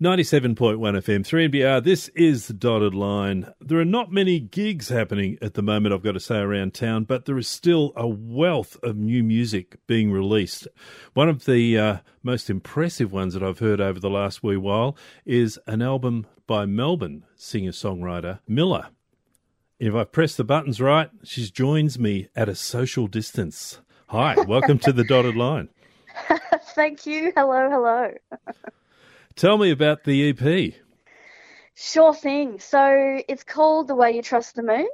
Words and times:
97.1 0.00 0.78
FM, 0.78 1.26
3MDR. 1.26 1.82
This 1.82 2.06
is 2.10 2.46
the 2.46 2.52
dotted 2.52 2.94
line. 2.94 3.52
There 3.60 3.80
are 3.80 3.84
not 3.84 4.12
many 4.12 4.38
gigs 4.38 4.90
happening 4.90 5.36
at 5.42 5.54
the 5.54 5.62
moment, 5.62 5.92
I've 5.92 6.04
got 6.04 6.12
to 6.12 6.20
say, 6.20 6.38
around 6.38 6.72
town, 6.72 7.02
but 7.02 7.24
there 7.24 7.36
is 7.36 7.48
still 7.48 7.92
a 7.96 8.06
wealth 8.06 8.76
of 8.84 8.94
new 8.94 9.24
music 9.24 9.76
being 9.88 10.12
released. 10.12 10.68
One 11.14 11.28
of 11.28 11.46
the 11.46 11.76
uh, 11.76 11.96
most 12.22 12.48
impressive 12.48 13.10
ones 13.10 13.34
that 13.34 13.42
I've 13.42 13.58
heard 13.58 13.80
over 13.80 13.98
the 13.98 14.08
last 14.08 14.40
wee 14.40 14.56
while 14.56 14.96
is 15.26 15.58
an 15.66 15.82
album 15.82 16.28
by 16.46 16.64
Melbourne 16.64 17.24
singer 17.34 17.72
songwriter 17.72 18.38
Miller. 18.46 18.90
If 19.80 19.96
I 19.96 20.04
press 20.04 20.36
the 20.36 20.44
buttons 20.44 20.80
right, 20.80 21.10
she 21.24 21.50
joins 21.50 21.98
me 21.98 22.28
at 22.36 22.48
a 22.48 22.54
social 22.54 23.08
distance. 23.08 23.80
Hi, 24.10 24.36
welcome 24.46 24.78
to 24.78 24.92
the 24.92 25.02
dotted 25.02 25.34
line. 25.34 25.70
Thank 26.76 27.04
you. 27.04 27.32
Hello, 27.34 27.68
hello. 27.68 28.12
Tell 29.38 29.56
me 29.56 29.70
about 29.70 30.02
the 30.02 30.30
EP. 30.30 30.74
Sure 31.76 32.12
thing. 32.12 32.58
So 32.58 33.22
it's 33.28 33.44
called 33.44 33.86
The 33.86 33.94
Way 33.94 34.16
You 34.16 34.22
Trust 34.22 34.56
the 34.56 34.64
Moon. 34.64 34.88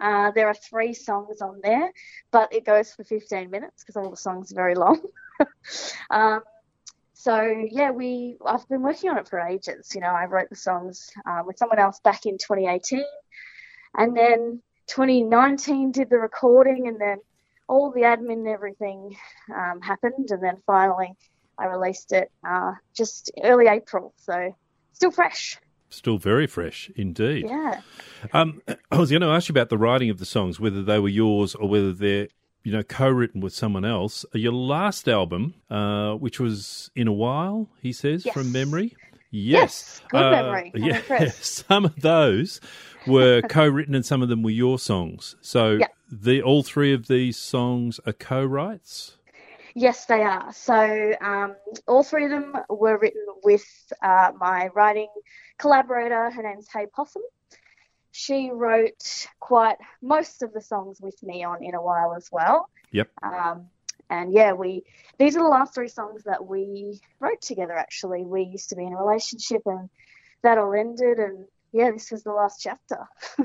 Uh, 0.00 0.30
there 0.30 0.48
are 0.48 0.54
three 0.54 0.94
songs 0.94 1.42
on 1.42 1.60
there, 1.62 1.92
but 2.30 2.54
it 2.54 2.64
goes 2.64 2.90
for 2.94 3.04
15 3.04 3.50
minutes 3.50 3.84
because 3.84 3.96
all 3.96 4.08
the 4.08 4.16
songs 4.16 4.50
are 4.50 4.54
very 4.54 4.76
long. 4.76 5.02
um, 6.10 6.40
so 7.12 7.42
yeah, 7.70 7.90
we 7.90 8.38
I've 8.46 8.66
been 8.66 8.80
working 8.80 9.10
on 9.10 9.18
it 9.18 9.28
for 9.28 9.38
ages. 9.38 9.94
You 9.94 10.00
know, 10.00 10.06
I 10.06 10.24
wrote 10.24 10.48
the 10.48 10.56
songs 10.56 11.10
um, 11.26 11.44
with 11.44 11.58
someone 11.58 11.78
else 11.78 12.00
back 12.00 12.24
in 12.24 12.38
2018, 12.38 13.04
and 13.98 14.16
then 14.16 14.62
2019 14.86 15.92
did 15.92 16.08
the 16.08 16.18
recording, 16.18 16.88
and 16.88 16.98
then 16.98 17.18
all 17.68 17.90
the 17.90 18.00
admin 18.00 18.32
and 18.32 18.48
everything 18.48 19.18
um, 19.54 19.82
happened, 19.82 20.30
and 20.30 20.42
then 20.42 20.62
finally 20.66 21.14
I 21.58 21.66
released 21.66 22.12
it 22.12 22.30
uh, 22.46 22.72
just 22.94 23.30
early 23.42 23.66
April, 23.66 24.14
so 24.16 24.54
still 24.92 25.10
fresh. 25.10 25.58
Still 25.90 26.18
very 26.18 26.46
fresh 26.46 26.90
indeed. 26.96 27.46
Yeah. 27.48 27.80
Um, 28.32 28.62
I 28.90 28.98
was 28.98 29.10
going 29.10 29.22
to 29.22 29.28
ask 29.28 29.48
you 29.48 29.52
about 29.52 29.68
the 29.68 29.78
writing 29.78 30.10
of 30.10 30.18
the 30.18 30.26
songs, 30.26 30.58
whether 30.58 30.82
they 30.82 30.98
were 30.98 31.08
yours 31.08 31.54
or 31.54 31.68
whether 31.68 31.92
they're 31.92 32.28
you 32.64 32.72
know 32.72 32.82
co-written 32.82 33.40
with 33.40 33.54
someone 33.54 33.84
else. 33.84 34.24
Your 34.32 34.52
last 34.52 35.08
album, 35.08 35.54
uh, 35.70 36.14
which 36.14 36.40
was 36.40 36.90
in 36.94 37.08
a 37.08 37.12
while, 37.12 37.68
he 37.80 37.92
says 37.92 38.24
yes. 38.24 38.34
from 38.34 38.52
memory. 38.52 38.96
Yes, 39.30 40.00
yes. 40.00 40.02
good 40.10 40.22
uh, 40.22 40.30
memory. 40.30 40.72
Yeah, 40.74 40.96
impressed. 40.98 41.66
some 41.66 41.84
of 41.84 42.00
those 42.00 42.60
were 43.06 43.42
co-written 43.48 43.94
and 43.94 44.04
some 44.04 44.22
of 44.22 44.28
them 44.28 44.42
were 44.42 44.50
your 44.50 44.78
songs. 44.78 45.36
So 45.40 45.72
yeah. 45.72 45.86
the 46.10 46.42
all 46.42 46.62
three 46.62 46.92
of 46.92 47.08
these 47.08 47.36
songs 47.36 47.98
are 48.06 48.12
co-writes. 48.12 49.16
Yes, 49.74 50.06
they 50.06 50.22
are. 50.22 50.52
So 50.52 51.14
um, 51.20 51.56
all 51.86 52.02
three 52.02 52.24
of 52.24 52.30
them 52.30 52.54
were 52.68 52.98
written 52.98 53.24
with 53.42 53.64
uh, 54.02 54.32
my 54.38 54.68
writing 54.74 55.08
collaborator. 55.58 56.30
Her 56.30 56.42
name's 56.42 56.68
Hay 56.72 56.86
Possum. 56.86 57.22
She 58.10 58.50
wrote 58.52 59.26
quite 59.40 59.76
most 60.02 60.42
of 60.42 60.52
the 60.52 60.60
songs 60.60 61.00
with 61.00 61.22
me 61.22 61.44
on 61.44 61.64
In 61.64 61.74
a 61.74 61.82
While 61.82 62.14
as 62.14 62.28
well. 62.30 62.68
Yep. 62.90 63.08
Um, 63.22 63.68
and 64.10 64.32
yeah, 64.32 64.52
we 64.52 64.84
these 65.18 65.36
are 65.36 65.42
the 65.42 65.48
last 65.48 65.74
three 65.74 65.88
songs 65.88 66.24
that 66.24 66.46
we 66.46 67.00
wrote 67.20 67.40
together. 67.40 67.72
Actually, 67.72 68.24
we 68.24 68.42
used 68.42 68.68
to 68.68 68.76
be 68.76 68.84
in 68.84 68.92
a 68.92 68.96
relationship, 68.96 69.62
and 69.64 69.88
that 70.42 70.58
all 70.58 70.74
ended. 70.74 71.18
And 71.18 71.46
yeah, 71.72 71.90
this 71.90 72.10
was 72.10 72.22
the 72.22 72.32
last 72.32 72.60
chapter. 72.60 72.98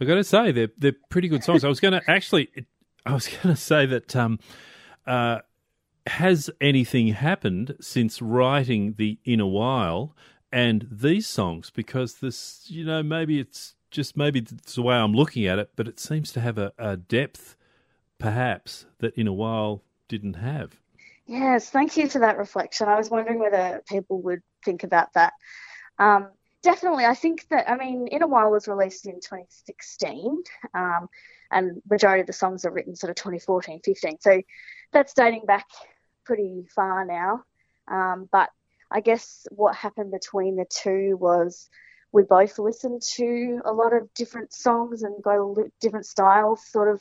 I 0.00 0.04
got 0.04 0.16
to 0.16 0.24
say 0.24 0.52
they're 0.52 0.70
they're 0.76 0.96
pretty 1.08 1.28
good 1.28 1.42
songs. 1.42 1.64
I 1.64 1.68
was 1.68 1.80
going 1.80 1.92
to 1.92 2.02
actually, 2.10 2.50
I 3.06 3.14
was 3.14 3.28
going 3.28 3.54
to 3.54 3.60
say 3.60 3.86
that 3.86 4.14
um, 4.14 4.38
uh, 5.10 5.40
has 6.06 6.50
anything 6.60 7.08
happened 7.08 7.74
since 7.80 8.22
writing 8.22 8.94
the 8.96 9.18
In 9.24 9.40
a 9.40 9.46
While 9.46 10.14
and 10.52 10.86
these 10.88 11.26
songs? 11.26 11.70
Because 11.70 12.14
this, 12.14 12.64
you 12.68 12.84
know, 12.84 13.02
maybe 13.02 13.40
it's 13.40 13.74
just 13.90 14.16
maybe 14.16 14.38
it's 14.38 14.76
the 14.76 14.82
way 14.82 14.94
I'm 14.94 15.12
looking 15.12 15.46
at 15.46 15.58
it, 15.58 15.70
but 15.74 15.88
it 15.88 15.98
seems 15.98 16.32
to 16.32 16.40
have 16.40 16.58
a, 16.58 16.72
a 16.78 16.96
depth, 16.96 17.56
perhaps, 18.18 18.86
that 19.00 19.14
In 19.16 19.26
a 19.26 19.32
While 19.32 19.82
didn't 20.06 20.34
have. 20.34 20.80
Yes, 21.26 21.70
thank 21.70 21.96
you 21.96 22.08
for 22.08 22.20
that 22.20 22.38
reflection. 22.38 22.88
I 22.88 22.96
was 22.96 23.10
wondering 23.10 23.40
whether 23.40 23.82
people 23.88 24.22
would 24.22 24.42
think 24.64 24.84
about 24.84 25.12
that. 25.14 25.32
Um, 25.98 26.28
definitely, 26.62 27.04
I 27.04 27.14
think 27.14 27.48
that, 27.50 27.68
I 27.68 27.76
mean, 27.76 28.06
In 28.06 28.22
a 28.22 28.28
While 28.28 28.52
was 28.52 28.68
released 28.68 29.06
in 29.06 29.14
2016. 29.14 30.42
Um, 30.72 31.08
and 31.50 31.82
majority 31.88 32.20
of 32.20 32.26
the 32.26 32.32
songs 32.32 32.64
are 32.64 32.70
written 32.70 32.96
sort 32.96 33.10
of 33.10 33.16
2014, 33.16 33.80
15. 33.84 34.18
So 34.20 34.42
that's 34.92 35.14
dating 35.14 35.46
back 35.46 35.66
pretty 36.24 36.66
far 36.74 37.04
now. 37.04 37.44
Um, 37.88 38.28
but 38.30 38.50
I 38.90 39.00
guess 39.00 39.46
what 39.50 39.74
happened 39.74 40.10
between 40.10 40.56
the 40.56 40.66
two 40.68 41.16
was 41.20 41.68
we 42.12 42.22
both 42.22 42.58
listened 42.58 43.02
to 43.16 43.60
a 43.64 43.72
lot 43.72 43.92
of 43.92 44.12
different 44.14 44.52
songs 44.52 45.02
and 45.02 45.22
got 45.22 45.38
different 45.80 46.06
styles 46.06 46.64
sort 46.66 46.92
of 46.92 47.00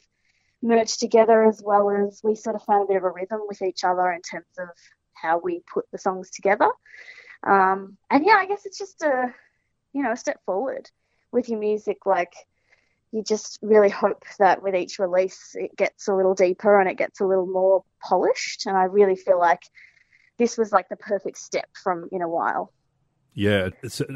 merged 0.62 1.00
together 1.00 1.44
as 1.46 1.62
well 1.64 1.90
as 1.90 2.22
we 2.24 2.36
sort 2.36 2.56
of 2.56 2.64
found 2.64 2.84
a 2.84 2.88
bit 2.88 2.98
of 2.98 3.04
a 3.04 3.10
rhythm 3.10 3.42
with 3.48 3.62
each 3.62 3.84
other 3.84 4.12
in 4.12 4.22
terms 4.22 4.46
of 4.60 4.70
how 5.14 5.40
we 5.40 5.62
put 5.72 5.86
the 5.92 5.98
songs 5.98 6.30
together. 6.30 6.70
Um, 7.44 7.98
and 8.10 8.26
yeah, 8.26 8.36
I 8.36 8.46
guess 8.46 8.66
it's 8.66 8.78
just 8.78 9.02
a, 9.02 9.34
you 9.94 10.04
know, 10.04 10.12
a 10.12 10.18
step 10.18 10.40
forward 10.46 10.90
with 11.32 11.50
your 11.50 11.60
music. 11.60 12.06
Like 12.06 12.34
you 13.12 13.24
just 13.24 13.60
really 13.62 13.90
hope 13.90 14.24
that 14.38 14.62
with 14.62 14.76
each 14.76 15.00
release 15.00 15.56
it 15.56 15.76
gets 15.76 16.08
a 16.08 16.16
little 16.16 16.36
deeper 16.36 16.80
and 16.80 16.90
it 16.90 16.98
gets 16.98 17.20
a 17.20 17.26
little 17.26 17.48
more 17.48 17.84
polished. 18.02 18.66
And 18.66 18.78
I 18.78 18.84
really 18.84 19.16
feel 19.16 19.40
like 19.40 19.64
this 20.38 20.58
was 20.58 20.72
like 20.72 20.90
the 20.90 20.96
perfect 20.96 21.38
step 21.38 21.70
from 21.82 22.08
in 22.12 22.22
a 22.22 22.30
while. 22.30 22.72
Yeah, 23.34 23.70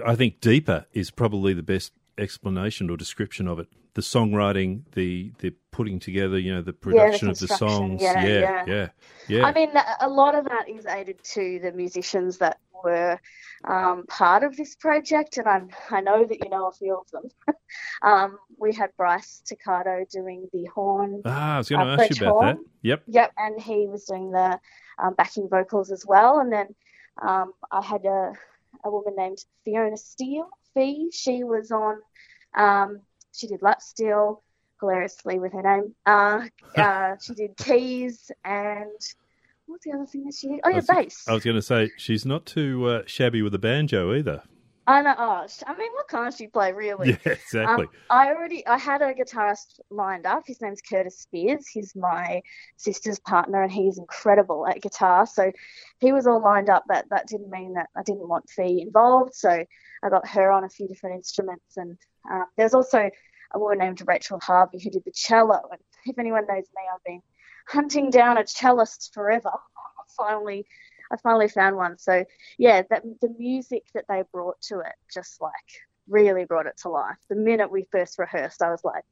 I 0.05 0.15
think 0.15 0.41
deeper 0.41 0.85
is 0.93 1.11
probably 1.11 1.53
the 1.53 1.63
best 1.63 1.91
explanation 2.17 2.89
or 2.89 2.97
description 2.97 3.47
of 3.47 3.59
it. 3.59 3.67
The 3.95 4.01
songwriting, 4.01 4.81
the 4.93 5.31
the 5.39 5.53
putting 5.71 5.99
together, 5.99 6.39
you 6.39 6.53
know, 6.53 6.61
the 6.61 6.73
production 6.73 7.27
yeah, 7.27 7.33
the 7.33 7.43
of 7.43 7.49
the 7.49 7.55
songs. 7.57 8.01
Yeah 8.01 8.23
yeah, 8.23 8.63
yeah, 8.65 8.87
yeah. 9.27 9.45
I 9.45 9.53
mean, 9.53 9.71
a 10.01 10.09
lot 10.09 10.35
of 10.35 10.45
that 10.45 10.67
is 10.67 10.85
aided 10.85 11.23
to 11.23 11.59
the 11.61 11.71
musicians 11.71 12.39
that 12.39 12.57
were 12.83 13.19
um, 13.65 14.05
part 14.07 14.43
of 14.43 14.55
this 14.57 14.75
project, 14.75 15.37
and 15.37 15.47
I'm, 15.47 15.69
I 15.89 16.01
know 16.01 16.25
that 16.25 16.43
you 16.43 16.49
know 16.49 16.67
a 16.67 16.71
few 16.71 16.97
of 16.97 17.09
them. 17.11 17.55
um, 18.01 18.37
we 18.57 18.73
had 18.73 18.89
Bryce 18.97 19.41
Ticcardo 19.45 20.05
doing 20.11 20.47
the 20.51 20.65
horn. 20.65 21.21
Ah, 21.25 21.55
I 21.55 21.57
was 21.59 21.69
going 21.69 21.85
to 21.85 21.91
uh, 21.91 21.97
ask 21.97 22.19
you 22.19 22.25
about 22.25 22.33
horn. 22.33 22.47
that. 22.47 22.57
Yep. 22.81 23.03
Yep, 23.07 23.31
and 23.37 23.61
he 23.61 23.87
was 23.87 24.05
doing 24.05 24.31
the 24.31 24.59
um, 25.01 25.13
backing 25.15 25.47
vocals 25.49 25.91
as 25.91 26.05
well. 26.05 26.39
And 26.39 26.51
then 26.51 26.67
um, 27.21 27.53
I 27.71 27.81
had 27.81 28.05
a, 28.05 28.33
a 28.83 28.91
woman 28.91 29.15
named 29.15 29.37
Fiona 29.63 29.97
Steele. 29.97 30.49
Fee, 30.73 31.11
she 31.13 31.43
was 31.43 31.71
on. 31.71 31.97
Um, 32.55 33.01
she 33.33 33.47
did 33.47 33.61
Lap 33.61 33.81
Steel 33.81 34.43
hilariously 34.79 35.39
with 35.39 35.53
her 35.53 35.61
name. 35.61 35.95
Uh, 36.05 36.47
uh, 36.77 37.15
she 37.21 37.33
did 37.33 37.57
keys 37.57 38.31
and 38.43 38.91
what's 39.65 39.85
the 39.85 39.91
other 39.91 40.05
thing 40.05 40.25
that 40.25 40.33
she 40.33 40.49
did? 40.49 40.59
Oh, 40.63 40.69
yeah, 40.69 40.81
bass. 40.87 41.25
I 41.27 41.33
was 41.33 41.43
going 41.43 41.55
to 41.55 41.61
say 41.61 41.91
she's 41.97 42.25
not 42.25 42.45
too 42.45 42.85
uh, 42.87 43.01
shabby 43.05 43.41
with 43.41 43.53
a 43.55 43.59
banjo 43.59 44.13
either. 44.13 44.43
I 44.85 45.01
know. 45.01 45.15
Oh, 45.17 45.47
I 45.65 45.77
mean, 45.77 45.91
what 45.93 46.09
can't 46.09 46.33
she 46.33 46.47
play, 46.47 46.73
really? 46.73 47.17
Yeah, 47.25 47.33
exactly. 47.33 47.85
Um, 47.85 47.89
I 48.09 48.27
already, 48.33 48.67
I 48.67 48.77
had 48.77 49.01
a 49.01 49.13
guitarist 49.13 49.79
lined 49.89 50.25
up. 50.25 50.43
His 50.45 50.61
name's 50.61 50.81
Curtis 50.81 51.19
Spears. 51.19 51.67
He's 51.67 51.95
my 51.95 52.41
sister's 52.75 53.19
partner, 53.19 53.63
and 53.63 53.71
he's 53.71 53.97
incredible 53.97 54.67
at 54.67 54.81
guitar. 54.81 55.25
So 55.25 55.53
he 55.99 56.11
was 56.11 56.27
all 56.27 56.41
lined 56.41 56.69
up, 56.69 56.83
but 56.85 57.05
that 57.11 57.27
didn't 57.27 57.49
mean 57.49 57.75
that 57.75 57.89
I 57.95 58.03
didn't 58.03 58.27
want 58.27 58.49
Fee 58.49 58.81
involved. 58.81 59.33
So 59.35 59.49
I 59.49 60.09
got 60.09 60.27
her 60.27 60.51
on 60.51 60.65
a 60.65 60.69
few 60.69 60.87
different 60.89 61.15
instruments, 61.15 61.77
and 61.77 61.97
uh, 62.31 62.43
there's 62.57 62.73
also 62.73 63.09
a 63.53 63.59
woman 63.59 63.79
named 63.79 64.01
Rachel 64.05 64.39
Harvey 64.39 64.79
who 64.83 64.89
did 64.89 65.03
the 65.05 65.11
cello. 65.11 65.59
And 65.71 65.79
if 66.05 66.17
anyone 66.17 66.45
knows 66.47 66.65
me, 66.75 66.81
I've 66.93 67.03
been 67.03 67.21
hunting 67.67 68.09
down 68.09 68.37
a 68.37 68.47
cellist 68.47 69.13
forever. 69.13 69.51
finally, 70.17 70.65
I 71.11 71.17
finally 71.17 71.47
found 71.47 71.75
one. 71.75 71.97
So 71.97 72.25
yeah, 72.57 72.83
that 72.89 73.03
the 73.21 73.33
music 73.37 73.83
that 73.93 74.05
they 74.07 74.23
brought 74.31 74.61
to 74.63 74.79
it 74.79 74.95
just 75.13 75.41
like 75.41 75.51
really 76.07 76.45
brought 76.45 76.65
it 76.65 76.77
to 76.81 76.89
life. 76.89 77.17
The 77.29 77.35
minute 77.35 77.71
we 77.71 77.85
first 77.91 78.19
rehearsed, 78.19 78.61
I 78.61 78.71
was 78.71 78.83
like, 78.83 79.03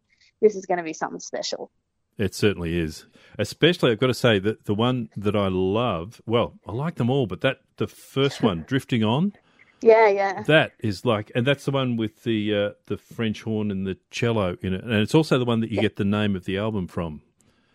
this 0.41 0.55
is 0.55 0.65
going 0.65 0.79
to 0.79 0.83
be 0.83 0.93
something 0.93 1.19
special. 1.19 1.71
It 2.17 2.35
certainly 2.35 2.77
is. 2.77 3.05
Especially, 3.39 3.91
I've 3.91 3.99
got 3.99 4.07
to 4.07 4.13
say 4.13 4.37
that 4.39 4.65
the 4.65 4.73
one 4.73 5.09
that 5.15 5.35
I 5.35 5.47
love, 5.47 6.21
well, 6.25 6.59
I 6.67 6.73
like 6.73 6.95
them 6.95 7.09
all, 7.09 7.25
but 7.25 7.41
that 7.41 7.59
the 7.77 7.87
first 7.87 8.41
one, 8.43 8.63
Drifting 8.67 9.03
On. 9.03 9.33
Yeah, 9.81 10.07
yeah. 10.07 10.43
That 10.43 10.73
is 10.79 11.05
like, 11.05 11.31
and 11.33 11.45
that's 11.45 11.65
the 11.65 11.71
one 11.71 11.97
with 11.97 12.23
the 12.23 12.55
uh, 12.55 12.69
the 12.85 12.97
French 12.97 13.41
horn 13.43 13.71
and 13.71 13.85
the 13.85 13.97
cello 14.11 14.57
in 14.61 14.73
it, 14.73 14.83
and 14.83 14.93
it's 14.93 15.15
also 15.15 15.39
the 15.39 15.45
one 15.45 15.59
that 15.61 15.71
you 15.71 15.77
yeah. 15.77 15.81
get 15.83 15.95
the 15.95 16.05
name 16.05 16.35
of 16.35 16.45
the 16.45 16.57
album 16.57 16.87
from. 16.87 17.21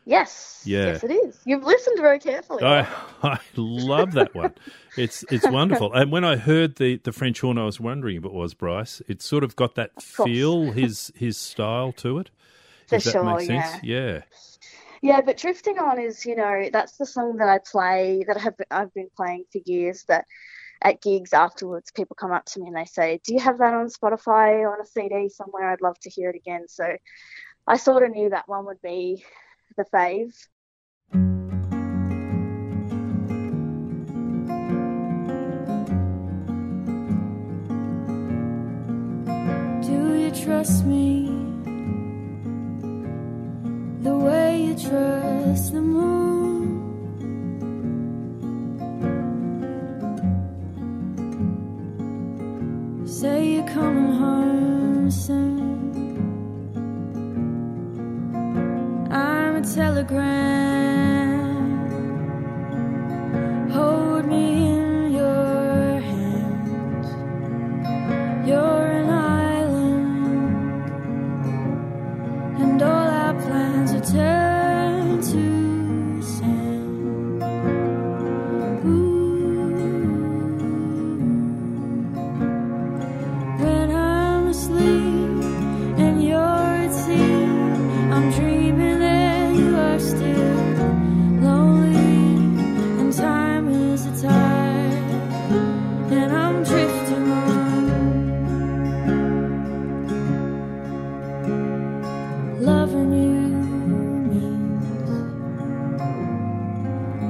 Yes. 0.09 0.63
Yeah. 0.65 0.87
Yes, 0.87 1.03
it 1.03 1.11
is. 1.11 1.41
You've 1.45 1.65
listened 1.65 1.99
very 1.99 2.21
carefully. 2.21 2.63
I 2.63 2.83
I 3.25 3.41
love 3.57 4.13
that 4.13 4.35
one. 4.37 4.55
it's 4.97 5.25
it's 5.31 5.49
wonderful. 5.49 5.93
And 5.93 6.13
when 6.13 6.25
I 6.25 6.37
heard 6.37 6.77
the 6.77 6.99
the 6.99 7.13
French 7.13 7.41
horn, 7.41 7.59
I 7.59 7.65
was 7.65 7.81
wondering 7.81 8.17
if 8.17 8.25
it 8.25 8.33
was 8.33 8.55
Bryce. 8.55 9.03
It 9.09 9.21
sort 9.21 9.43
of 9.43 9.57
got 9.57 9.75
that 9.75 10.01
feel, 10.01 10.71
his 10.71 11.13
his 11.17 11.37
style 11.37 11.93
to 11.95 12.19
it. 12.19 12.31
For 12.87 12.97
if 12.97 13.05
that 13.05 13.11
sure. 13.11 13.25
makes 13.25 13.49
yeah. 13.49 13.69
sense. 13.69 13.85
Yeah. 13.85 14.23
Yeah, 15.03 15.21
but 15.21 15.37
drifting 15.37 15.79
on 15.79 16.01
is, 16.01 16.25
you 16.25 16.35
know, 16.37 16.69
that's 16.73 16.97
the 16.97 17.07
song 17.07 17.37
that 17.37 17.49
I 17.49 17.59
play 17.59 18.25
that 18.27 18.37
I 18.37 18.41
have 18.41 18.55
I've 18.71 18.95
been 18.95 19.11
playing 19.17 19.45
for 19.53 19.61
years. 19.65 20.05
That 20.09 20.25
at 20.83 21.03
gigs 21.03 21.33
afterwards, 21.33 21.91
people 21.91 22.17
come 22.17 22.33
up 22.33 22.45
to 22.47 22.61
me 22.61 22.67
and 22.69 22.77
they 22.77 22.85
say, 22.85 23.21
"Do 23.25 23.35
you 23.35 23.41
have 23.41 23.59
that 23.59 23.75
on 23.75 23.89
Spotify 23.89 24.71
on 24.71 24.81
a 24.81 24.85
CD 24.85 25.29
somewhere? 25.29 25.71
I'd 25.71 25.81
love 25.81 25.99
to 26.01 26.11
hear 26.11 26.31
it 26.31 26.37
again." 26.37 26.69
So 26.69 26.97
I 27.67 27.77
sort 27.77 28.03
of 28.03 28.11
knew 28.11 28.31
that 28.31 28.49
one 28.49 28.67
would 28.67 28.81
be 28.83 29.25
the 29.77 29.85
fave. 29.85 30.35
Do 39.87 40.19
you 40.19 40.31
trust 40.31 40.85
me 40.85 41.27
the 44.03 44.17
way 44.17 44.63
you 44.63 44.75
trust 44.75 45.73
the 45.73 45.81
moon? 45.81 46.26
Telegram. 59.75 61.16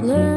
Learning 0.06 0.35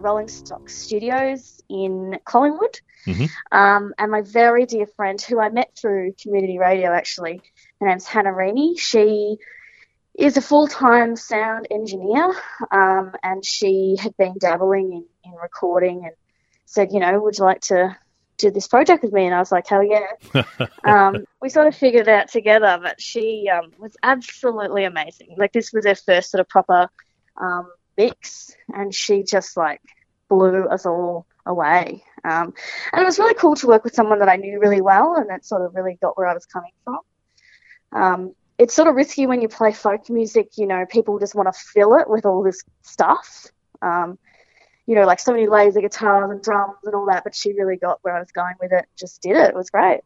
Rolling 0.00 0.28
Stock 0.28 0.68
Studios 0.68 1.62
in 1.68 2.18
Collingwood. 2.24 2.80
Mhm. 3.06 3.30
Um, 3.50 3.94
and 3.98 4.10
my 4.10 4.22
very 4.22 4.66
dear 4.66 4.86
friend, 4.86 5.20
who 5.20 5.40
I 5.40 5.48
met 5.48 5.76
through 5.76 6.14
community 6.20 6.58
radio 6.58 6.92
actually, 6.92 7.42
her 7.80 7.86
name's 7.86 8.06
Hannah 8.06 8.32
Reaney. 8.32 8.78
She 8.78 9.38
is 10.14 10.36
a 10.36 10.42
full 10.42 10.66
time 10.66 11.16
sound 11.16 11.66
engineer, 11.70 12.34
um, 12.70 13.12
and 13.22 13.44
she 13.44 13.96
had 13.98 14.16
been 14.16 14.34
dabbling 14.38 14.92
in, 14.92 15.04
in 15.24 15.38
recording 15.38 16.04
and 16.04 16.14
said, 16.66 16.92
you 16.92 17.00
know, 17.00 17.20
would 17.20 17.38
you 17.38 17.44
like 17.44 17.60
to 17.62 17.96
do 18.36 18.50
this 18.50 18.68
project 18.68 19.02
with 19.02 19.12
me? 19.12 19.26
And 19.26 19.34
I 19.34 19.38
was 19.38 19.52
like, 19.52 19.66
hell 19.66 19.82
yeah. 19.82 20.42
um, 20.84 21.24
we 21.40 21.48
sort 21.48 21.66
of 21.66 21.74
figured 21.74 22.08
it 22.08 22.08
out 22.08 22.28
together, 22.28 22.78
but 22.82 23.00
she 23.00 23.48
um, 23.48 23.72
was 23.78 23.96
absolutely 24.02 24.84
amazing. 24.84 25.34
Like, 25.36 25.52
this 25.52 25.72
was 25.72 25.86
her 25.86 25.94
first 25.94 26.30
sort 26.30 26.40
of 26.40 26.48
proper 26.48 26.88
um, 27.36 27.70
mix, 27.96 28.54
and 28.72 28.94
she 28.94 29.22
just 29.22 29.56
like 29.56 29.80
blew 30.28 30.64
us 30.64 30.86
all 30.86 31.26
away. 31.46 32.04
Um, 32.24 32.54
and 32.92 33.02
it 33.02 33.04
was 33.04 33.18
really 33.18 33.34
cool 33.34 33.56
to 33.56 33.66
work 33.66 33.84
with 33.84 33.94
someone 33.94 34.18
that 34.20 34.28
I 34.28 34.36
knew 34.36 34.60
really 34.60 34.80
well, 34.80 35.16
and 35.16 35.30
that 35.30 35.44
sort 35.44 35.62
of 35.62 35.74
really 35.74 35.98
got 36.00 36.16
where 36.16 36.26
I 36.26 36.34
was 36.34 36.46
coming 36.46 36.72
from. 36.84 36.98
Um, 37.92 38.34
it's 38.58 38.74
sort 38.74 38.88
of 38.88 38.94
risky 38.94 39.26
when 39.26 39.40
you 39.40 39.48
play 39.48 39.72
folk 39.72 40.10
music, 40.10 40.58
you 40.58 40.66
know, 40.66 40.84
people 40.86 41.18
just 41.18 41.34
want 41.34 41.52
to 41.52 41.58
fill 41.58 41.96
it 41.96 42.08
with 42.08 42.26
all 42.26 42.42
this 42.42 42.62
stuff. 42.82 43.46
Um, 43.80 44.18
you 44.86 44.94
know, 44.94 45.06
like 45.06 45.18
so 45.18 45.32
many 45.32 45.46
laser 45.46 45.80
guitars 45.80 46.30
and 46.30 46.42
drums 46.42 46.76
and 46.84 46.94
all 46.94 47.06
that, 47.06 47.24
but 47.24 47.34
she 47.34 47.52
really 47.52 47.76
got 47.76 48.00
where 48.02 48.14
I 48.14 48.20
was 48.20 48.32
going 48.32 48.54
with 48.60 48.72
it, 48.72 48.86
just 48.98 49.22
did 49.22 49.36
it. 49.36 49.48
It 49.48 49.54
was 49.54 49.70
great. 49.70 50.00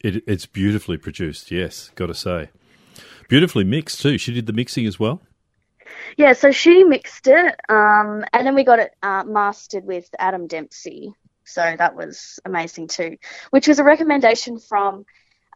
It, 0.00 0.24
it's 0.26 0.46
beautifully 0.46 0.96
produced, 0.96 1.50
yes, 1.52 1.90
got 1.94 2.06
to 2.06 2.14
say. 2.14 2.50
Beautifully 3.28 3.62
mixed 3.62 4.02
too. 4.02 4.18
She 4.18 4.32
did 4.32 4.46
the 4.46 4.52
mixing 4.52 4.86
as 4.86 4.98
well. 4.98 5.20
Yeah, 6.16 6.32
so 6.32 6.50
she 6.50 6.84
mixed 6.84 7.26
it, 7.26 7.54
um, 7.68 8.24
and 8.32 8.46
then 8.46 8.54
we 8.54 8.64
got 8.64 8.78
it 8.78 8.92
uh, 9.02 9.24
mastered 9.24 9.84
with 9.84 10.08
Adam 10.18 10.46
Dempsey. 10.46 11.14
So 11.44 11.74
that 11.76 11.96
was 11.96 12.38
amazing 12.44 12.88
too, 12.88 13.16
which 13.50 13.68
was 13.68 13.78
a 13.78 13.84
recommendation 13.84 14.58
from 14.58 15.04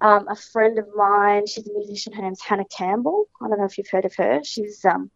um, 0.00 0.28
a 0.28 0.36
friend 0.36 0.78
of 0.78 0.86
mine. 0.94 1.46
She's 1.46 1.68
a 1.68 1.72
musician. 1.72 2.12
Her 2.12 2.22
name's 2.22 2.42
Hannah 2.42 2.64
Campbell. 2.64 3.28
I 3.40 3.48
don't 3.48 3.58
know 3.58 3.64
if 3.64 3.78
you've 3.78 3.90
heard 3.90 4.04
of 4.04 4.14
her. 4.16 4.40
She's 4.44 4.84
um, 4.84 5.10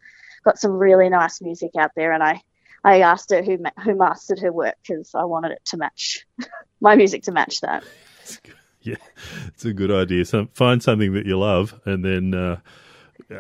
got 0.44 0.58
some 0.58 0.72
really 0.72 1.08
nice 1.08 1.40
music 1.40 1.72
out 1.78 1.90
there, 1.96 2.12
and 2.12 2.22
I, 2.22 2.42
I 2.84 3.00
asked 3.00 3.30
her 3.30 3.42
who 3.42 3.58
ma- 3.58 3.82
who 3.82 3.94
mastered 3.94 4.38
her 4.40 4.52
work 4.52 4.76
because 4.82 5.10
I 5.14 5.24
wanted 5.24 5.52
it 5.52 5.64
to 5.66 5.76
match 5.76 6.26
my 6.80 6.96
music 6.96 7.24
to 7.24 7.32
match 7.32 7.60
that. 7.60 7.84
Yeah, 8.82 8.96
it's 9.48 9.64
a 9.64 9.74
good 9.74 9.90
idea. 9.90 10.24
So 10.24 10.48
find 10.54 10.82
something 10.82 11.12
that 11.14 11.26
you 11.26 11.38
love 11.38 11.78
and 11.84 12.04
then 12.04 12.34
uh, 12.34 12.60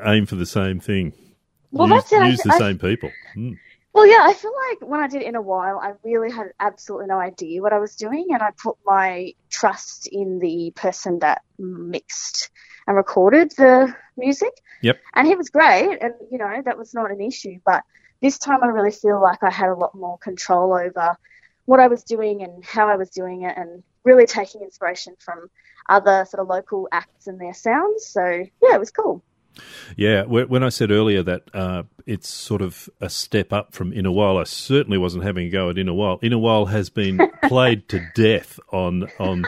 aim 0.04 0.26
for 0.26 0.36
the 0.36 0.46
same 0.46 0.80
thing. 0.80 1.14
Well, 1.72 1.88
use, 1.88 1.96
that's 2.02 2.12
it. 2.12 2.22
I- 2.22 2.28
use 2.28 2.42
the 2.42 2.52
I- 2.52 2.58
same 2.58 2.78
people. 2.78 3.10
Mm. 3.36 3.58
Well, 3.92 4.06
yeah, 4.06 4.20
I 4.22 4.34
feel 4.34 4.52
like 4.70 4.88
when 4.88 5.00
I 5.00 5.08
did 5.08 5.22
it 5.22 5.26
in 5.26 5.34
a 5.34 5.42
while, 5.42 5.80
I 5.80 5.94
really 6.04 6.30
had 6.30 6.52
absolutely 6.60 7.08
no 7.08 7.18
idea 7.18 7.60
what 7.60 7.72
I 7.72 7.78
was 7.78 7.96
doing, 7.96 8.28
and 8.30 8.40
I 8.40 8.50
put 8.52 8.76
my 8.86 9.34
trust 9.48 10.06
in 10.06 10.38
the 10.38 10.72
person 10.76 11.18
that 11.20 11.42
mixed 11.58 12.50
and 12.86 12.96
recorded 12.96 13.50
the 13.56 13.92
music. 14.16 14.52
Yep. 14.82 15.00
And 15.14 15.26
he 15.26 15.34
was 15.34 15.50
great, 15.50 15.98
and 16.00 16.14
you 16.30 16.38
know 16.38 16.62
that 16.64 16.78
was 16.78 16.94
not 16.94 17.10
an 17.10 17.20
issue. 17.20 17.58
But 17.66 17.82
this 18.22 18.38
time, 18.38 18.62
I 18.62 18.68
really 18.68 18.92
feel 18.92 19.20
like 19.20 19.42
I 19.42 19.50
had 19.50 19.70
a 19.70 19.74
lot 19.74 19.94
more 19.94 20.18
control 20.18 20.72
over 20.72 21.16
what 21.64 21.80
I 21.80 21.88
was 21.88 22.04
doing 22.04 22.42
and 22.42 22.64
how 22.64 22.88
I 22.88 22.94
was 22.96 23.10
doing 23.10 23.42
it, 23.42 23.56
and 23.56 23.82
really 24.04 24.26
taking 24.26 24.62
inspiration 24.62 25.16
from 25.18 25.50
other 25.88 26.24
sort 26.30 26.40
of 26.40 26.48
local 26.48 26.88
acts 26.92 27.26
and 27.26 27.40
their 27.40 27.54
sounds. 27.54 28.06
So 28.06 28.24
yeah, 28.62 28.74
it 28.74 28.80
was 28.80 28.92
cool. 28.92 29.24
Yeah, 29.96 30.22
when 30.24 30.62
I 30.62 30.68
said 30.68 30.90
earlier 30.90 31.22
that 31.22 31.42
uh, 31.52 31.82
it's 32.06 32.28
sort 32.28 32.62
of 32.62 32.88
a 33.00 33.10
step 33.10 33.52
up 33.52 33.74
from 33.74 33.92
In 33.92 34.06
a 34.06 34.12
While, 34.12 34.38
I 34.38 34.44
certainly 34.44 34.98
wasn't 34.98 35.24
having 35.24 35.46
a 35.46 35.50
go 35.50 35.70
at 35.70 35.78
In 35.78 35.88
a 35.88 35.94
While. 35.94 36.18
In 36.22 36.32
a 36.32 36.38
While 36.38 36.66
has 36.66 36.90
been 36.90 37.20
played 37.44 37.88
to 37.88 38.00
death 38.14 38.58
on 38.72 39.08
on 39.18 39.44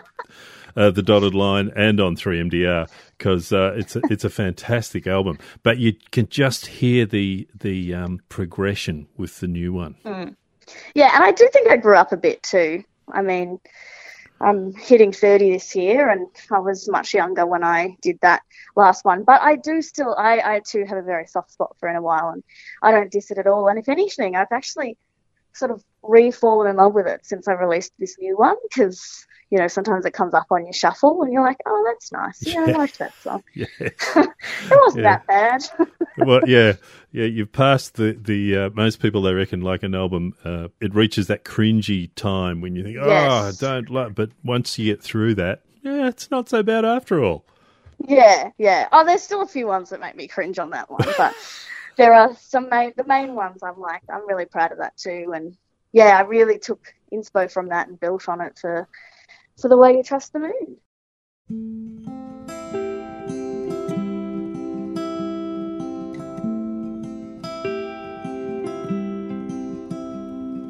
uh, 0.76 0.90
the 0.90 1.02
Dotted 1.02 1.34
Line 1.34 1.70
and 1.76 2.00
on 2.00 2.16
3MDR 2.16 2.88
because 3.16 3.52
uh, 3.52 3.74
it's 3.76 3.96
a, 3.96 4.00
it's 4.10 4.24
a 4.24 4.30
fantastic 4.30 5.06
album. 5.06 5.38
But 5.62 5.78
you 5.78 5.94
can 6.10 6.28
just 6.28 6.66
hear 6.66 7.06
the 7.06 7.48
the 7.54 7.94
um, 7.94 8.20
progression 8.28 9.08
with 9.16 9.40
the 9.40 9.48
new 9.48 9.72
one. 9.72 9.96
Yeah, 10.94 11.14
and 11.14 11.24
I 11.24 11.32
do 11.32 11.48
think 11.52 11.70
I 11.70 11.76
grew 11.76 11.96
up 11.96 12.12
a 12.12 12.16
bit 12.16 12.42
too. 12.42 12.84
I 13.12 13.22
mean, 13.22 13.60
I'm 14.42 14.74
hitting 14.74 15.12
30 15.12 15.52
this 15.52 15.74
year, 15.76 16.08
and 16.08 16.26
I 16.50 16.58
was 16.58 16.88
much 16.88 17.14
younger 17.14 17.46
when 17.46 17.62
I 17.62 17.96
did 18.02 18.18
that 18.22 18.42
last 18.76 19.04
one. 19.04 19.22
But 19.22 19.40
I 19.40 19.56
do 19.56 19.80
still, 19.80 20.16
I, 20.18 20.40
I 20.56 20.60
too 20.66 20.84
have 20.84 20.98
a 20.98 21.02
very 21.02 21.26
soft 21.26 21.52
spot 21.52 21.76
for 21.78 21.88
in 21.88 21.96
a 21.96 22.02
while, 22.02 22.30
and 22.30 22.42
I 22.82 22.90
don't 22.90 23.10
diss 23.10 23.30
it 23.30 23.38
at 23.38 23.46
all. 23.46 23.68
And 23.68 23.78
if 23.78 23.88
anything, 23.88 24.34
I've 24.34 24.50
actually 24.50 24.98
sort 25.54 25.70
of 25.70 25.84
re-fallen 26.02 26.70
in 26.70 26.76
love 26.76 26.94
with 26.94 27.06
it 27.06 27.24
since 27.24 27.46
I 27.46 27.52
released 27.52 27.92
this 27.98 28.16
new 28.18 28.36
one 28.36 28.56
because 28.68 29.26
you 29.52 29.58
know 29.58 29.68
sometimes 29.68 30.06
it 30.06 30.12
comes 30.14 30.32
up 30.32 30.46
on 30.50 30.64
your 30.64 30.72
shuffle 30.72 31.22
and 31.22 31.30
you're 31.30 31.42
like, 31.44 31.58
oh, 31.66 31.84
that's 31.86 32.10
nice. 32.10 32.38
Yeah, 32.40 32.62
I 32.62 32.72
liked 32.72 32.98
that 33.00 33.12
song. 33.22 33.44
Yeah. 33.54 33.66
It 33.80 34.30
wasn't 34.70 35.04
Yeah. 35.04 35.18
that 35.18 35.26
bad. 35.26 35.62
well, 36.26 36.40
yeah, 36.46 36.72
yeah. 37.12 37.26
You've 37.26 37.52
passed 37.52 37.94
the 37.96 38.18
the 38.18 38.56
uh, 38.56 38.70
most 38.72 38.98
people. 39.00 39.20
They 39.20 39.34
reckon 39.34 39.60
like 39.60 39.82
an 39.82 39.94
album, 39.94 40.34
uh, 40.42 40.68
it 40.80 40.94
reaches 40.94 41.26
that 41.26 41.44
cringy 41.44 42.10
time 42.14 42.62
when 42.62 42.74
you 42.76 42.82
think, 42.82 42.96
oh, 42.98 43.06
Yes. 43.06 43.62
I 43.62 43.66
don't 43.66 43.90
like. 43.90 44.14
But 44.14 44.30
once 44.42 44.78
you 44.78 44.90
get 44.90 45.02
through 45.02 45.34
that, 45.34 45.60
yeah, 45.82 46.08
it's 46.08 46.30
not 46.30 46.48
so 46.48 46.62
bad 46.62 46.86
after 46.86 47.22
all. 47.22 47.44
Yeah, 48.08 48.52
yeah. 48.56 48.88
Oh, 48.90 49.04
there's 49.04 49.22
still 49.22 49.42
a 49.42 49.46
few 49.46 49.66
ones 49.66 49.90
that 49.90 50.00
make 50.00 50.16
me 50.16 50.28
cringe 50.28 50.58
on 50.58 50.70
that 50.70 50.90
one, 50.90 51.06
but 51.18 51.34
there 51.98 52.14
are 52.14 52.34
some 52.40 52.70
main, 52.70 52.94
the 52.96 53.04
main 53.04 53.34
ones. 53.34 53.62
I'm 53.62 53.78
like, 53.78 54.02
I'm 54.12 54.26
really 54.26 54.46
proud 54.46 54.72
of 54.72 54.78
that 54.78 54.96
too, 54.96 55.32
and 55.36 55.56
yeah, 55.92 56.16
I 56.16 56.22
really 56.22 56.58
took 56.58 56.80
inspo 57.12 57.52
from 57.52 57.68
that 57.68 57.88
and 57.88 58.00
built 58.00 58.28
on 58.30 58.40
it 58.40 58.58
for 58.58 58.88
for 59.60 59.68
the 59.68 59.76
way 59.76 59.96
you 59.96 60.02
trust 60.02 60.32
the 60.32 60.38
moon. 60.38 60.76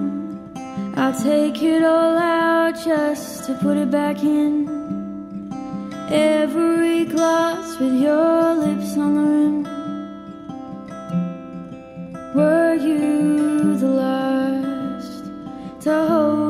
I'll 0.96 1.12
take 1.12 1.62
it 1.62 1.82
all 1.82 2.16
out 2.18 2.74
just 2.84 3.44
to 3.46 3.54
put 3.54 3.76
it 3.76 3.90
back 3.90 4.22
in. 4.22 4.68
Every 6.10 7.04
glass 7.04 7.78
with 7.80 8.00
your 8.00 8.54
lips 8.54 8.96
on 8.96 9.14
the 9.16 9.22
rim. 9.22 9.64
Were 12.34 12.74
you 12.74 13.76
the 13.78 13.86
last 13.86 14.25
to 15.86 16.06
hold 16.08 16.45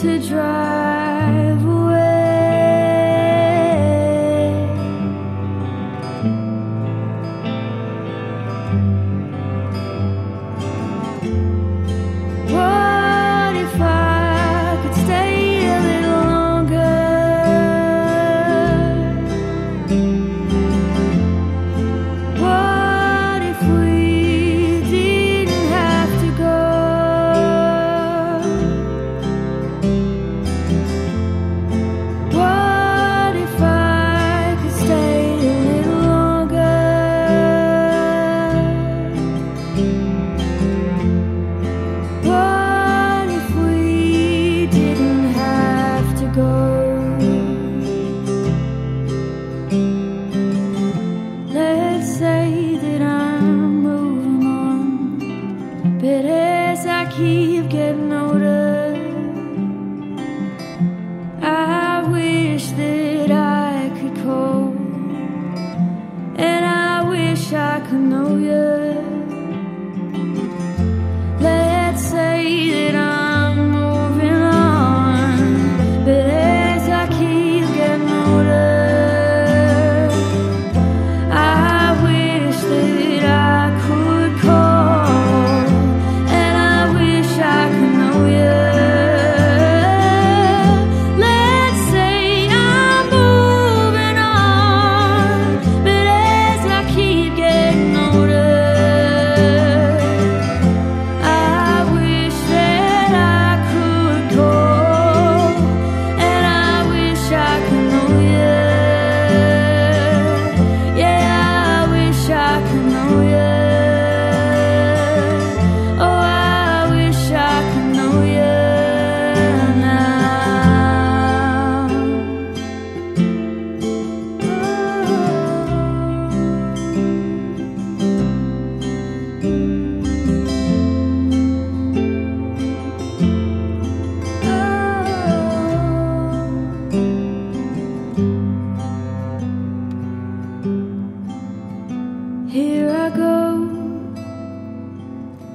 to 0.00 0.18
drive 0.18 0.85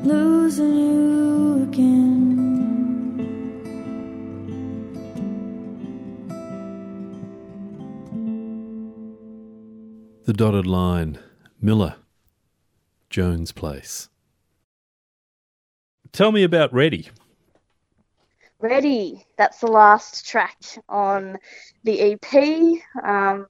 losing 0.04 0.76
you 0.76 1.64
again. 1.64 2.12
The 10.26 10.34
dotted 10.34 10.68
line, 10.68 11.20
Miller, 11.62 11.96
Jones 13.10 13.52
Place. 13.52 14.10
Tell 16.12 16.32
me 16.32 16.44
about 16.44 16.74
Ready. 16.74 17.10
Ready, 18.60 19.26
that's 19.38 19.60
the 19.60 19.68
last 19.68 20.28
track 20.28 20.58
on 20.88 21.38
the 21.84 22.14
EP. 22.14 23.04
Um, 23.04 23.48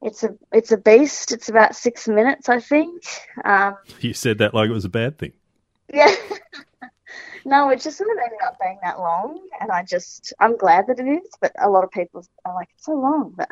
it's 0.00 0.24
a 0.24 0.36
it's 0.52 0.72
a 0.72 0.76
beast. 0.76 1.30
It's 1.30 1.48
about 1.48 1.76
six 1.76 2.08
minutes, 2.08 2.48
I 2.48 2.58
think. 2.58 3.04
Um, 3.44 3.76
you 4.00 4.14
said 4.14 4.38
that 4.38 4.52
like 4.52 4.68
it 4.68 4.72
was 4.72 4.84
a 4.84 4.90
bad 4.90 5.16
thing 5.16 5.32
yeah. 5.92 6.14
no, 7.44 7.70
it 7.70 7.80
just 7.80 7.98
sort 7.98 8.10
of 8.10 8.18
ended 8.22 8.38
up 8.44 8.58
being 8.60 8.78
that 8.82 8.98
long, 8.98 9.40
and 9.60 9.70
I 9.70 9.84
just 9.84 10.32
I'm 10.38 10.56
glad 10.56 10.86
that 10.88 10.98
it 10.98 11.06
is. 11.06 11.28
But 11.40 11.52
a 11.60 11.68
lot 11.68 11.84
of 11.84 11.90
people 11.90 12.24
are 12.44 12.54
like 12.54 12.68
it's 12.74 12.86
so 12.86 12.94
long. 12.94 13.34
But 13.36 13.50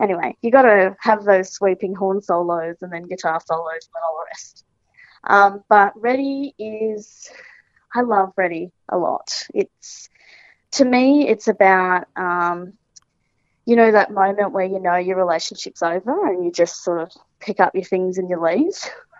anyway, 0.00 0.36
you 0.42 0.50
got 0.50 0.62
to 0.62 0.96
have 1.00 1.24
those 1.24 1.52
sweeping 1.52 1.94
horn 1.94 2.20
solos 2.20 2.76
and 2.82 2.92
then 2.92 3.06
guitar 3.08 3.40
solos 3.44 3.88
and 3.94 4.02
all 4.04 4.18
the 4.18 4.26
rest. 4.30 4.64
Um, 5.24 5.64
but 5.68 5.92
Ready 6.00 6.54
is 6.58 7.30
I 7.94 8.02
love 8.02 8.32
Ready 8.36 8.72
a 8.88 8.98
lot. 8.98 9.46
It's 9.54 10.08
to 10.72 10.84
me, 10.84 11.28
it's 11.28 11.48
about 11.48 12.08
um, 12.16 12.74
you 13.64 13.76
know 13.76 13.92
that 13.92 14.10
moment 14.10 14.52
where 14.52 14.64
you 14.64 14.80
know 14.80 14.96
your 14.96 15.16
relationship's 15.16 15.82
over 15.82 16.26
and 16.26 16.44
you 16.44 16.50
just 16.50 16.82
sort 16.82 17.00
of 17.00 17.12
pick 17.40 17.60
up 17.60 17.74
your 17.74 17.84
things 17.84 18.18
and 18.18 18.28
you 18.28 18.40
leave. 18.40 18.74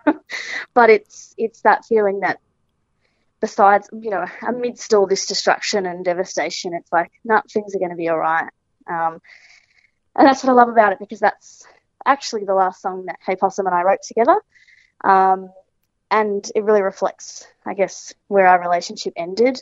but 0.73 0.89
it's 0.89 1.33
it's 1.37 1.61
that 1.61 1.85
feeling 1.85 2.21
that 2.21 2.39
besides 3.41 3.89
you 3.91 4.09
know 4.09 4.25
amidst 4.47 4.93
all 4.93 5.07
this 5.07 5.25
destruction 5.25 5.85
and 5.85 6.05
devastation, 6.05 6.73
it's 6.73 6.91
like 6.91 7.11
things 7.51 7.75
are 7.75 7.79
going 7.79 7.91
to 7.91 7.97
be 7.97 8.09
all 8.09 8.17
right. 8.17 8.49
Um, 8.87 9.21
and 10.15 10.27
that's 10.27 10.43
what 10.43 10.51
I 10.51 10.53
love 10.53 10.69
about 10.69 10.93
it 10.93 10.99
because 10.99 11.19
that's 11.19 11.65
actually 12.05 12.45
the 12.45 12.53
last 12.53 12.81
song 12.81 13.05
that 13.05 13.19
Hey 13.25 13.35
Possum 13.35 13.65
and 13.65 13.75
I 13.75 13.83
wrote 13.83 14.01
together. 14.03 14.39
Um, 15.03 15.49
and 16.11 16.49
it 16.55 16.63
really 16.63 16.83
reflects, 16.83 17.47
I 17.65 17.73
guess, 17.73 18.13
where 18.27 18.47
our 18.47 18.61
relationship 18.61 19.13
ended. 19.15 19.61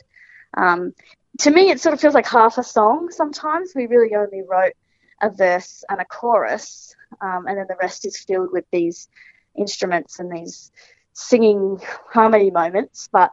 Um, 0.54 0.92
to 1.40 1.50
me, 1.50 1.70
it 1.70 1.80
sort 1.80 1.94
of 1.94 2.00
feels 2.00 2.14
like 2.14 2.26
half 2.26 2.58
a 2.58 2.62
song 2.62 3.10
sometimes. 3.10 3.72
We 3.74 3.86
really 3.86 4.14
only 4.14 4.42
wrote 4.42 4.74
a 5.20 5.30
verse 5.30 5.82
and 5.88 6.00
a 6.00 6.04
chorus, 6.04 6.94
um, 7.20 7.46
and 7.46 7.56
then 7.56 7.66
the 7.68 7.76
rest 7.80 8.06
is 8.06 8.18
filled 8.18 8.52
with 8.52 8.66
these 8.70 9.08
instruments 9.56 10.18
and 10.18 10.30
these 10.30 10.70
singing 11.12 11.80
harmony 12.10 12.50
moments. 12.50 13.08
But 13.12 13.32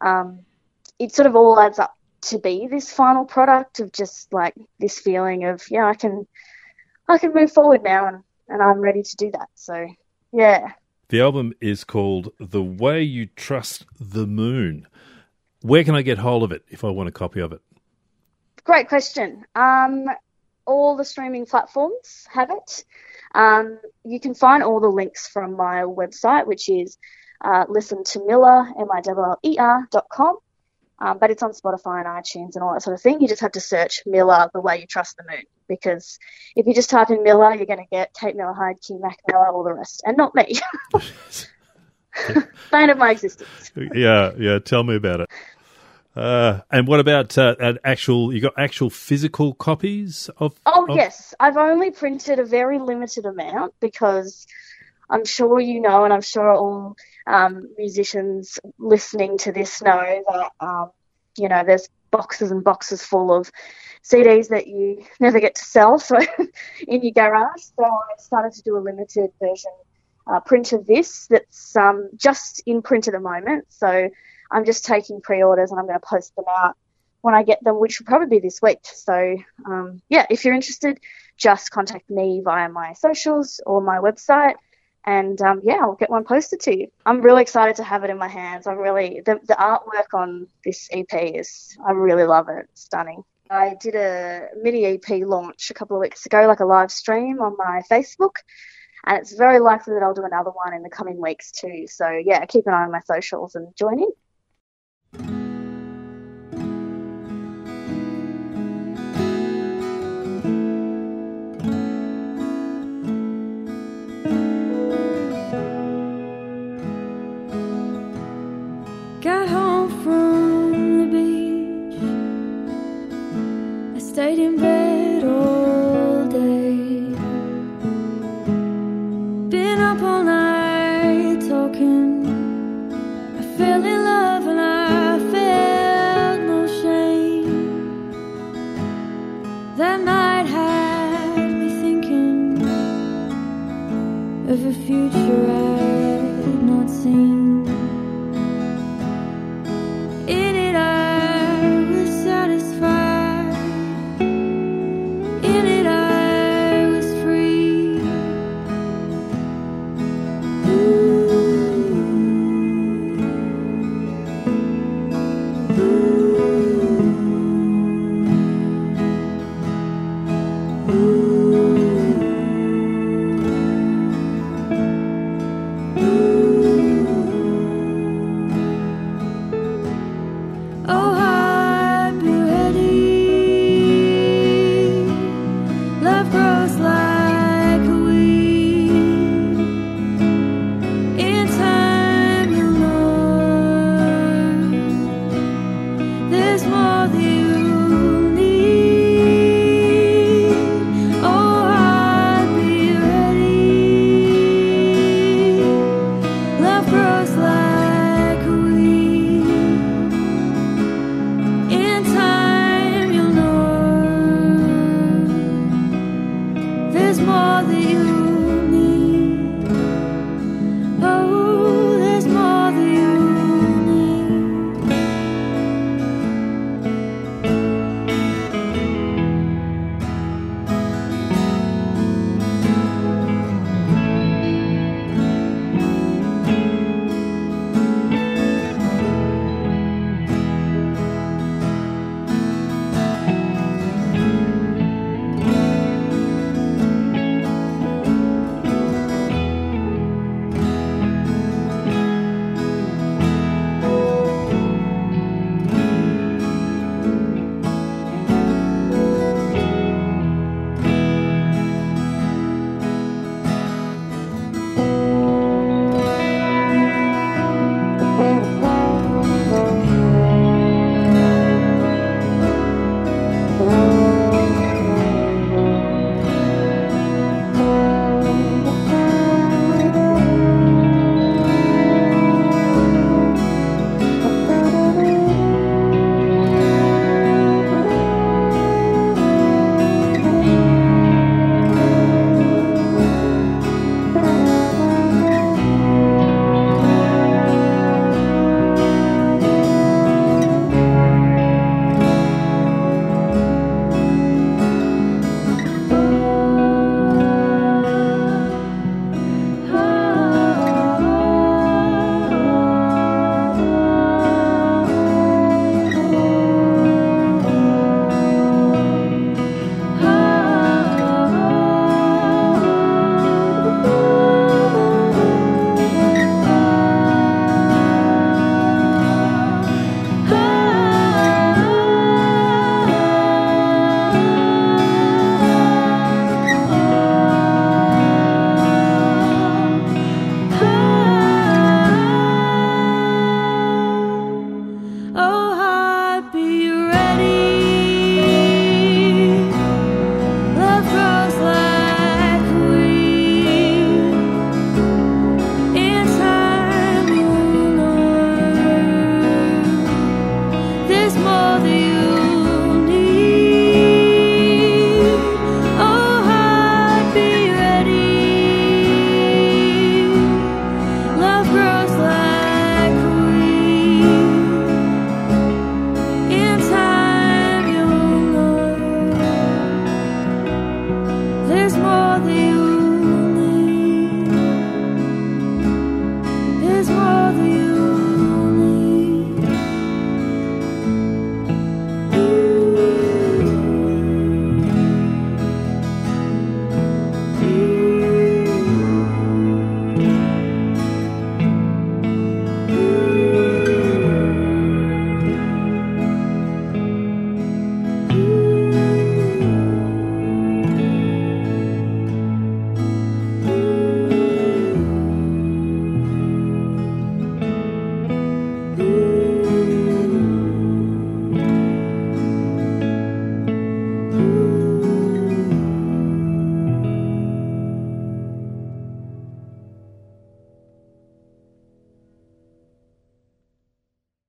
um, 0.00 0.40
it 0.98 1.14
sort 1.14 1.26
of 1.26 1.36
all 1.36 1.58
adds 1.58 1.78
up 1.78 1.94
to 2.20 2.38
be 2.38 2.66
this 2.66 2.92
final 2.92 3.24
product 3.24 3.80
of 3.80 3.92
just 3.92 4.32
like 4.32 4.54
this 4.80 4.98
feeling 4.98 5.44
of 5.44 5.62
yeah, 5.70 5.86
I 5.86 5.94
can, 5.94 6.26
I 7.08 7.18
can 7.18 7.32
move 7.32 7.52
forward 7.52 7.82
now, 7.82 8.06
and, 8.06 8.22
and 8.48 8.62
I'm 8.62 8.80
ready 8.80 9.02
to 9.02 9.16
do 9.16 9.30
that. 9.32 9.48
So 9.54 9.88
yeah. 10.32 10.72
The 11.08 11.22
album 11.22 11.54
is 11.60 11.84
called 11.84 12.32
The 12.38 12.62
Way 12.62 13.02
You 13.02 13.26
Trust 13.26 13.86
the 13.98 14.26
Moon. 14.26 14.86
Where 15.62 15.82
can 15.82 15.94
I 15.94 16.02
get 16.02 16.18
hold 16.18 16.42
of 16.42 16.52
it 16.52 16.64
if 16.68 16.84
I 16.84 16.90
want 16.90 17.08
a 17.08 17.12
copy 17.12 17.40
of 17.40 17.52
it? 17.52 17.62
Great 18.64 18.88
question. 18.88 19.46
Um, 19.54 20.04
all 20.66 20.96
the 20.96 21.04
streaming 21.04 21.46
platforms 21.46 22.26
have 22.30 22.50
it. 22.50 22.84
Um, 23.34 23.78
you 24.04 24.20
can 24.20 24.34
find 24.34 24.62
all 24.62 24.80
the 24.80 24.88
links 24.88 25.28
from 25.28 25.56
my 25.56 25.82
website, 25.82 26.46
which 26.46 26.68
is 26.68 26.98
uh, 27.44 27.64
listen 27.68 28.04
to 28.04 28.24
Miller, 28.26 28.66
M-I-L-L-E-R 28.78 29.88
dot 29.90 30.06
com. 30.10 30.38
Um, 31.00 31.18
but 31.18 31.30
it's 31.30 31.44
on 31.44 31.52
Spotify 31.52 32.04
and 32.04 32.06
iTunes 32.06 32.56
and 32.56 32.64
all 32.64 32.72
that 32.72 32.82
sort 32.82 32.94
of 32.94 33.00
thing. 33.00 33.20
You 33.20 33.28
just 33.28 33.40
have 33.40 33.52
to 33.52 33.60
search 33.60 34.00
Miller, 34.04 34.50
the 34.52 34.60
way 34.60 34.80
you 34.80 34.86
trust 34.86 35.16
the 35.16 35.22
moon. 35.30 35.44
Because 35.68 36.18
if 36.56 36.66
you 36.66 36.74
just 36.74 36.90
type 36.90 37.10
in 37.10 37.22
Miller, 37.22 37.54
you're 37.54 37.66
going 37.66 37.78
to 37.78 37.86
get 37.90 38.12
Kate 38.18 38.34
Miller 38.34 38.54
Heidke, 38.54 38.84
Q 38.84 39.00
Mac 39.00 39.18
Miller, 39.28 39.48
all 39.48 39.62
the 39.62 39.74
rest. 39.74 40.02
And 40.04 40.16
not 40.16 40.34
me. 40.34 40.58
Fan 42.70 42.90
of 42.90 42.98
my 42.98 43.12
existence. 43.12 43.70
yeah, 43.94 44.32
yeah. 44.36 44.58
Tell 44.58 44.82
me 44.82 44.96
about 44.96 45.20
it. 45.20 45.30
Uh, 46.18 46.62
and 46.72 46.88
what 46.88 46.98
about 46.98 47.38
uh, 47.38 47.54
an 47.60 47.78
actual? 47.84 48.34
You 48.34 48.40
got 48.40 48.54
actual 48.58 48.90
physical 48.90 49.54
copies 49.54 50.28
of? 50.38 50.52
Oh 50.66 50.86
of- 50.88 50.96
yes, 50.96 51.32
I've 51.38 51.56
only 51.56 51.92
printed 51.92 52.40
a 52.40 52.44
very 52.44 52.80
limited 52.80 53.24
amount 53.24 53.74
because 53.78 54.44
I'm 55.08 55.24
sure 55.24 55.60
you 55.60 55.80
know, 55.80 56.02
and 56.02 56.12
I'm 56.12 56.22
sure 56.22 56.52
all 56.52 56.96
um, 57.28 57.68
musicians 57.78 58.58
listening 58.78 59.38
to 59.38 59.52
this 59.52 59.80
know 59.80 60.24
that 60.28 60.50
um, 60.58 60.90
you 61.36 61.48
know 61.48 61.62
there's 61.64 61.88
boxes 62.10 62.50
and 62.50 62.64
boxes 62.64 63.04
full 63.04 63.32
of 63.32 63.52
CDs 64.02 64.48
that 64.48 64.66
you 64.66 65.04
never 65.20 65.38
get 65.38 65.54
to 65.54 65.64
sell, 65.64 66.00
so 66.00 66.18
in 66.88 67.02
your 67.02 67.12
garage. 67.12 67.62
So 67.76 67.84
I 67.84 68.18
started 68.18 68.54
to 68.54 68.62
do 68.62 68.76
a 68.76 68.80
limited 68.80 69.30
version 69.40 69.72
uh, 70.26 70.40
print 70.40 70.72
of 70.72 70.84
this 70.84 71.28
that's 71.28 71.76
um, 71.76 72.10
just 72.16 72.60
in 72.66 72.82
print 72.82 73.06
at 73.06 73.14
the 73.14 73.20
moment. 73.20 73.66
So 73.68 74.10
I'm 74.50 74.64
just 74.64 74.84
taking 74.84 75.20
pre-orders 75.20 75.70
and 75.70 75.78
I'm 75.78 75.86
going 75.86 75.98
to 75.98 76.06
post 76.06 76.34
them 76.36 76.44
out 76.48 76.76
when 77.20 77.34
I 77.34 77.42
get 77.42 77.62
them, 77.62 77.78
which 77.78 77.98
will 77.98 78.06
probably 78.06 78.28
be 78.28 78.38
this 78.38 78.62
week. 78.62 78.80
So 78.82 79.36
um, 79.66 80.00
yeah, 80.08 80.26
if 80.30 80.44
you're 80.44 80.54
interested, 80.54 81.00
just 81.36 81.70
contact 81.70 82.10
me 82.10 82.40
via 82.44 82.68
my 82.68 82.92
socials 82.94 83.60
or 83.66 83.80
my 83.80 83.98
website. 83.98 84.54
And 85.04 85.40
um, 85.40 85.60
yeah, 85.64 85.78
I'll 85.80 85.94
get 85.94 86.10
one 86.10 86.24
posted 86.24 86.60
to 86.60 86.78
you. 86.78 86.88
I'm 87.06 87.22
really 87.22 87.42
excited 87.42 87.76
to 87.76 87.84
have 87.84 88.04
it 88.04 88.10
in 88.10 88.18
my 88.18 88.28
hands. 88.28 88.66
I'm 88.66 88.78
really 88.78 89.22
the, 89.24 89.40
the 89.46 89.54
artwork 89.54 90.12
on 90.12 90.48
this 90.64 90.88
EP 90.92 91.06
is 91.12 91.76
I 91.86 91.92
really 91.92 92.24
love 92.24 92.48
it. 92.48 92.68
Stunning. 92.74 93.22
I 93.50 93.76
did 93.80 93.94
a 93.94 94.48
mini 94.60 94.84
EP 94.84 95.26
launch 95.26 95.70
a 95.70 95.74
couple 95.74 95.96
of 95.96 96.02
weeks 96.02 96.26
ago, 96.26 96.46
like 96.46 96.60
a 96.60 96.66
live 96.66 96.90
stream 96.90 97.40
on 97.40 97.56
my 97.56 97.82
Facebook, 97.90 98.36
and 99.06 99.16
it's 99.16 99.32
very 99.34 99.58
likely 99.58 99.94
that 99.94 100.02
I'll 100.02 100.12
do 100.12 100.24
another 100.24 100.50
one 100.50 100.74
in 100.74 100.82
the 100.82 100.90
coming 100.90 101.18
weeks 101.18 101.52
too. 101.52 101.86
So 101.86 102.10
yeah, 102.10 102.44
keep 102.44 102.66
an 102.66 102.74
eye 102.74 102.82
on 102.82 102.92
my 102.92 103.00
socials 103.00 103.54
and 103.54 103.74
join 103.76 104.00
in. 104.00 104.10
Got 105.16 105.47